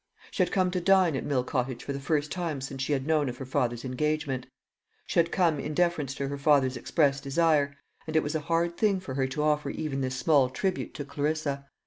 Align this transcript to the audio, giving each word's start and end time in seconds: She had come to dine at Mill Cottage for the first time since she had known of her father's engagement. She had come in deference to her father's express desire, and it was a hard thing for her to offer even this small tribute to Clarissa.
She 0.31 0.41
had 0.41 0.51
come 0.51 0.71
to 0.71 0.81
dine 0.81 1.15
at 1.15 1.23
Mill 1.23 1.43
Cottage 1.43 1.83
for 1.83 1.93
the 1.93 1.99
first 1.99 2.31
time 2.31 2.59
since 2.59 2.81
she 2.81 2.93
had 2.93 3.05
known 3.05 3.29
of 3.29 3.37
her 3.37 3.45
father's 3.45 3.85
engagement. 3.85 4.47
She 5.05 5.19
had 5.19 5.31
come 5.31 5.59
in 5.59 5.75
deference 5.75 6.15
to 6.15 6.27
her 6.27 6.39
father's 6.39 6.75
express 6.75 7.21
desire, 7.21 7.77
and 8.07 8.15
it 8.15 8.23
was 8.23 8.33
a 8.33 8.39
hard 8.39 8.77
thing 8.77 8.99
for 8.99 9.13
her 9.13 9.27
to 9.27 9.43
offer 9.43 9.69
even 9.69 10.01
this 10.01 10.15
small 10.17 10.49
tribute 10.49 10.95
to 10.95 11.05
Clarissa. 11.05 11.67